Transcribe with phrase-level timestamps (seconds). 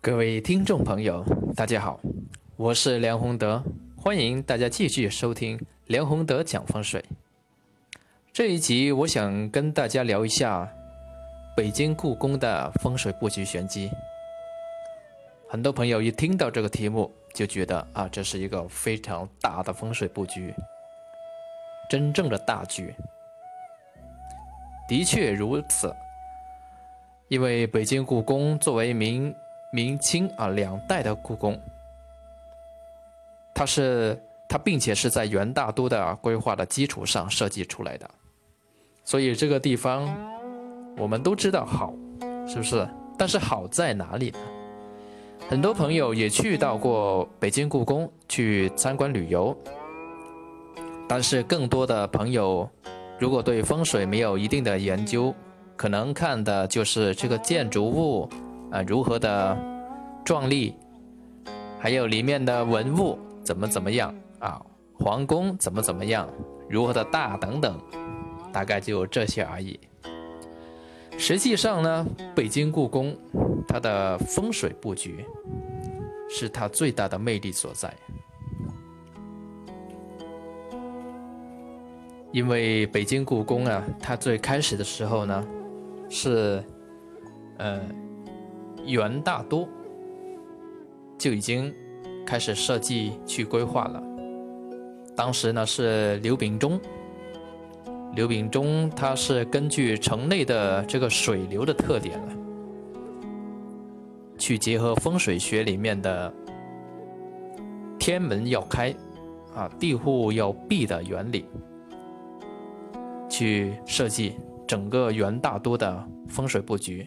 [0.00, 1.24] 各位听众朋友，
[1.56, 1.98] 大家好，
[2.56, 3.60] 我是梁宏德，
[3.96, 7.04] 欢迎大家继续收听梁宏德讲风水。
[8.32, 10.72] 这一集我想跟大家聊一下
[11.56, 13.90] 北京故宫的风水布局玄机。
[15.48, 20.54] 很多朋友一听到这个题目就觉得啊，这是一个非常大的风水布局，
[21.90, 22.94] 真正的大局。
[24.88, 25.92] 的确如此，
[27.26, 29.34] 因为北京故宫作为明
[29.72, 31.60] 明清啊两代的故宫，
[33.54, 34.18] 它是
[34.48, 38.08] 它并且是在元大都的规划的基础上设计出来的。
[39.04, 40.08] 所以这个地方，
[40.96, 41.92] 我们都知道好，
[42.46, 42.88] 是不是？
[43.18, 44.38] 但是好在哪里呢？
[45.48, 49.56] 很多朋友也去到过北京故宫去参观旅游，
[51.08, 52.68] 但是更多的朋友，
[53.18, 55.34] 如果对风水没有一定的研究，
[55.74, 58.28] 可能看的就是这个建筑物
[58.70, 59.56] 啊如何的
[60.24, 60.74] 壮丽，
[61.78, 64.60] 还有里面的文物怎么怎么样啊，
[64.98, 66.28] 皇宫怎么怎么样，
[66.68, 67.78] 如何的大等等。
[68.50, 69.78] 大概就这些而已。
[71.18, 73.14] 实际上呢，北京故宫
[73.68, 75.22] 它的风水布局
[76.30, 77.94] 是它最大的魅力所在。
[82.32, 85.46] 因为北京故宫啊，它最开始的时候呢，
[86.08, 86.64] 是
[87.58, 87.80] 呃
[88.86, 89.68] 元大都
[91.16, 91.74] 就已经
[92.26, 94.02] 开始设计去规划了。
[95.16, 96.80] 当时呢是刘秉忠。
[98.14, 102.32] 刘秉忠他是根据城内的这个水流的特点呢，
[104.38, 106.32] 去结合风水学里面的
[107.98, 108.92] 天门要开，
[109.54, 111.44] 啊地户要闭的原理，
[113.28, 117.06] 去设计整个元大都的风水布局。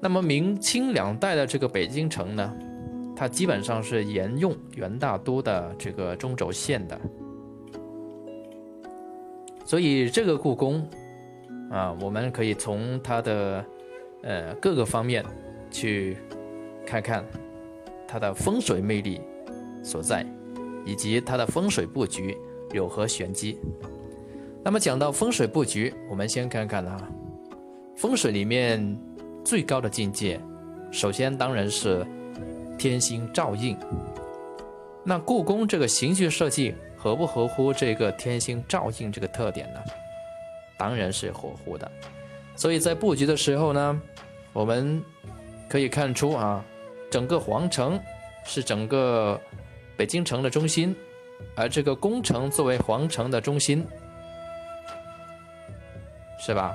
[0.00, 2.56] 那么明清两代的这个北京城呢，
[3.16, 7.00] 它基本上是沿用元大都的这个中轴线的。
[9.64, 10.88] 所以这个故宫，
[11.70, 13.64] 啊，我们可以从它的
[14.22, 15.24] 呃各个方面
[15.70, 16.16] 去
[16.86, 17.24] 看看
[18.06, 19.20] 它的风水魅力
[19.82, 20.24] 所在，
[20.84, 22.36] 以及它的风水布局
[22.72, 23.58] 有何玄机。
[24.62, 27.08] 那么讲到风水布局，我们先看看啊，
[27.96, 28.96] 风水里面
[29.46, 30.38] 最高的境界，
[30.90, 32.04] 首先当然是
[32.76, 33.78] 天星照应。
[35.04, 36.74] 那故宫这个形序设计。
[36.98, 39.80] 合不合乎这个天星照应这个特点呢？
[40.76, 41.88] 当然是合乎的。
[42.56, 44.02] 所以在布局的时候呢，
[44.52, 45.00] 我们
[45.68, 46.64] 可以看出啊，
[47.08, 48.00] 整个皇城
[48.44, 49.40] 是整个
[49.96, 50.96] 北京城的中心，
[51.54, 53.86] 而这个宫城作为皇城的中心，
[56.40, 56.74] 是吧？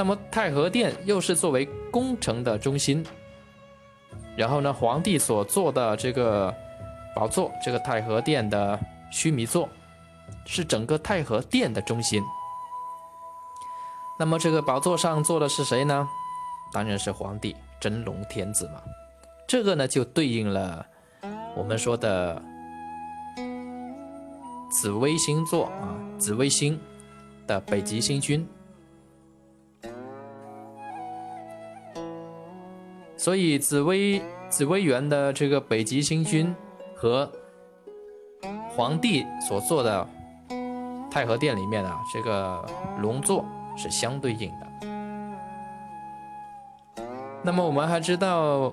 [0.00, 3.04] 那么太和殿又是作为宫城的中心，
[4.34, 6.54] 然后呢，皇帝所坐的这个。
[7.14, 9.68] 宝座，这个太和殿的须弥座，
[10.46, 12.22] 是整个太和殿的中心。
[14.18, 16.08] 那么这个宝座上坐的是谁呢？
[16.72, 18.80] 当然是皇帝真龙天子嘛。
[19.46, 20.86] 这个呢就对应了
[21.54, 22.40] 我们说的
[24.70, 26.80] 紫微星座啊，紫微星
[27.46, 28.48] 的北极星君。
[33.20, 36.54] 所以紫薇紫薇园的这个北极星君。
[36.96, 37.30] 和
[38.76, 40.06] 皇帝所做的
[41.10, 42.62] 太和殿里面啊，这个
[42.98, 43.42] 龙座
[43.74, 44.66] 是相对应的。
[47.42, 48.70] 那么我们还知道，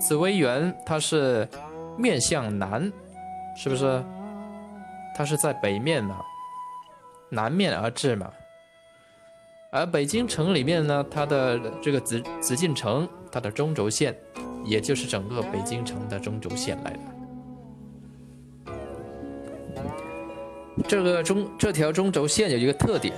[0.00, 1.46] 紫薇园它是
[1.98, 2.90] 面向南，
[3.54, 4.02] 是不是？
[5.14, 6.22] 它是在北面嘛，
[7.28, 8.30] 南面而治嘛。
[9.70, 14.16] 而北京城里面呢，它的这个紫紫禁城，它的中轴线，
[14.64, 17.00] 也就是整个北京城的中轴线来的。
[20.86, 23.14] 这个中这条中轴线有一个特点，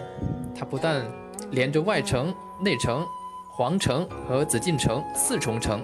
[0.53, 1.07] 它不但
[1.53, 3.07] 连着外城、内城、
[3.53, 5.81] 皇城和紫禁城四重城，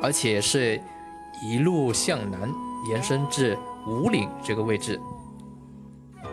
[0.00, 0.80] 而且是
[1.44, 2.50] 一路向南
[2.90, 4.98] 延伸至五岭这个位置，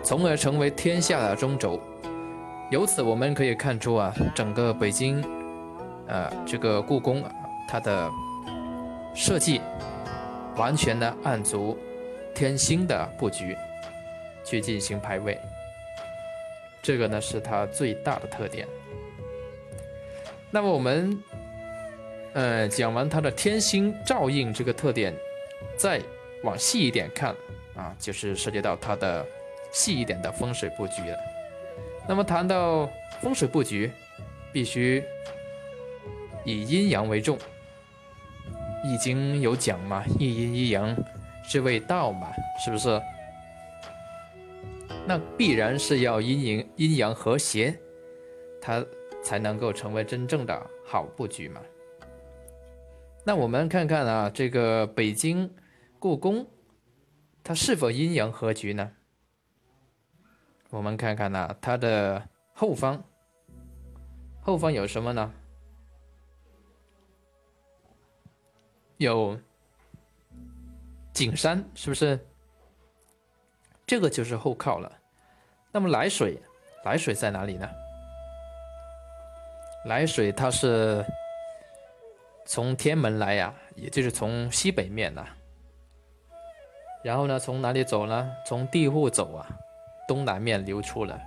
[0.01, 1.77] 从而成为天下的中轴。
[2.71, 5.23] 由此我们可以看出啊，整个北京，
[6.07, 7.31] 呃，这个故宫啊，
[7.67, 8.09] 它的
[9.13, 9.61] 设计
[10.55, 11.77] 完全的按足
[12.33, 13.55] 天星的布局。
[14.47, 15.35] 去进行排位，
[16.79, 18.67] 这个呢是它最大的特点。
[20.51, 21.19] 那么我们，
[22.33, 25.11] 呃，讲完它的天星照应这个特点，
[25.75, 25.99] 再
[26.43, 27.35] 往细一点看
[27.75, 29.25] 啊，就是涉及到它的
[29.71, 31.17] 细一点的风水布局了。
[32.07, 32.89] 那么谈到
[33.21, 33.91] 风水布局，
[34.53, 35.03] 必须
[36.43, 37.37] 以阴阳为重。
[38.83, 40.95] 易经有讲嘛，一阴一阳
[41.47, 42.27] 之谓道嘛，
[42.63, 43.01] 是不是？
[45.07, 47.75] 那必然是要阴阳阴阳和谐，
[48.61, 48.85] 它
[49.23, 51.61] 才能够成为真正的好布局嘛。
[53.23, 55.51] 那我们看看啊，这个北京
[55.97, 56.45] 故宫，
[57.43, 58.91] 它是否阴阳合局呢？
[60.75, 62.21] 我们看看呢，它的
[62.53, 63.01] 后方，
[64.41, 65.33] 后方有什么呢？
[68.97, 69.39] 有
[71.13, 72.19] 景山，是不是？
[73.87, 74.91] 这个就是后靠了。
[75.71, 76.37] 那么来水，
[76.83, 77.69] 来水在哪里呢？
[79.85, 81.05] 来水它是
[82.45, 85.25] 从天门来呀，也就是从西北面呐。
[87.01, 88.29] 然后呢，从哪里走呢？
[88.45, 89.47] 从地户走啊，
[90.07, 91.19] 东南面流出了。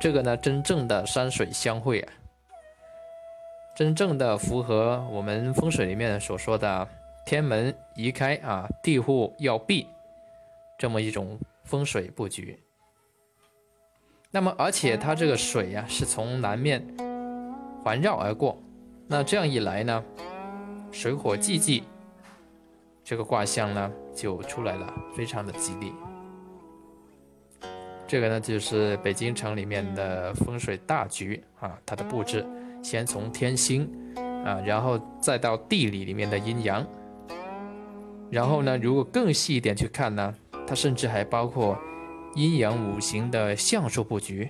[0.00, 2.12] 这个呢，真正的山水相会啊，
[3.76, 6.88] 真正的符合我们风水里面所说的。
[7.26, 9.88] 天门移开啊，地户要闭，
[10.78, 12.62] 这么一种风水布局。
[14.30, 16.86] 那么，而且它这个水呀是从南面
[17.82, 18.58] 环绕而过，
[19.06, 20.04] 那这样一来呢，
[20.92, 21.84] 水火既济，
[23.02, 25.94] 这个卦象呢就出来了，非常的吉利。
[28.14, 32.46] 这个呢就是北京城里面的风水大局啊，它的布置
[32.80, 33.90] 先从天星
[34.44, 36.86] 啊，然后再到地理里面的阴阳。
[38.30, 40.32] 然后呢，如果更细一点去看呢，
[40.64, 41.76] 它甚至还包括
[42.36, 44.48] 阴阳五行的相术布局。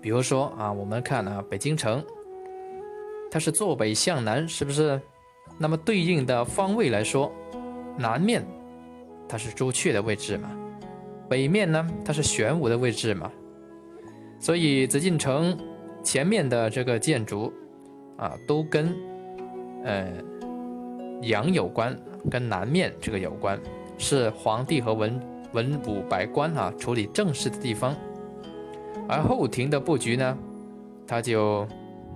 [0.00, 2.04] 比如说啊，我们看啊，北京城，
[3.30, 5.00] 它是坐北向南，是不是？
[5.58, 7.30] 那么对应的方位来说，
[7.96, 8.44] 南面
[9.28, 10.50] 它是朱雀的位置嘛，
[11.28, 13.30] 北面呢它是玄武的位置嘛，
[14.40, 15.56] 所以紫禁城
[16.02, 17.52] 前面的这个建筑
[18.16, 18.94] 啊，都跟。
[19.84, 20.06] 呃，
[21.22, 21.96] 阳有关，
[22.28, 23.58] 跟南面这个有关，
[23.96, 25.20] 是皇帝和文
[25.52, 27.94] 文武百官啊处理政事的地方。
[29.08, 30.36] 而后庭的布局呢，
[31.06, 31.66] 它就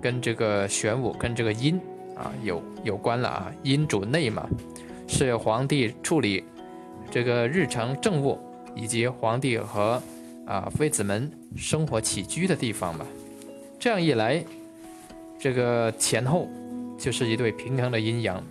[0.01, 1.79] 跟这个玄武跟这个阴
[2.17, 3.51] 啊有有关了啊。
[3.63, 4.47] 阴主内嘛，
[5.07, 6.43] 是皇帝处理
[7.13, 8.39] 这个日常政务
[8.73, 10.01] 以及皇帝和
[10.47, 13.05] 啊妃子们生活起居的地方吧。
[13.77, 14.43] 这样一来，
[15.37, 16.49] 这个前后。
[16.95, 18.41] 就是一对平衡的阴阳，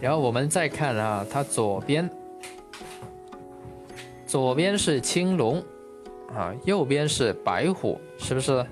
[0.00, 2.08] 然后我们再看啊，它左边，
[4.24, 5.60] 左边是青龙，
[6.32, 8.64] 啊，右边是白虎，是不是？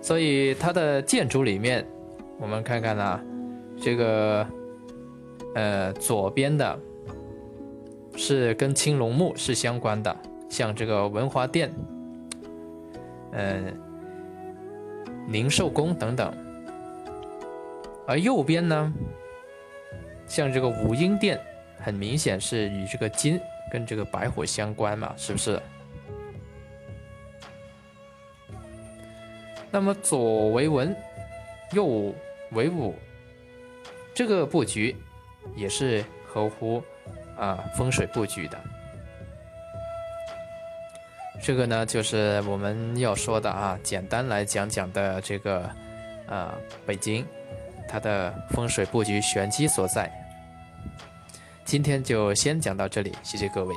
[0.00, 1.86] 所以它的建筑里面，
[2.38, 3.22] 我们看看啊，
[3.80, 4.44] 这个，
[5.54, 6.78] 呃，左边的，
[8.16, 10.16] 是跟青龙木是相关的，
[10.48, 11.72] 像这个文华殿，
[13.32, 13.76] 嗯。
[15.28, 16.34] 宁寿宫等等，
[18.04, 18.92] 而右边呢，
[20.26, 21.38] 像这个武英殿，
[21.78, 23.38] 很明显是与这个金
[23.70, 25.60] 跟这个白虎相关嘛，是不是？
[29.70, 30.96] 那么左为文，
[31.74, 32.12] 右
[32.50, 32.96] 为武，
[34.12, 34.96] 这个布局
[35.56, 36.82] 也是合乎
[37.36, 38.58] 啊风水布局的。
[41.42, 45.70] 这个呢，就是我们要说的啊，简单来讲讲的这个，
[46.26, 46.52] 呃，
[46.86, 47.24] 北京
[47.88, 50.10] 它的风水布局玄机所在。
[51.64, 53.74] 今天就先讲到这里，谢谢各位。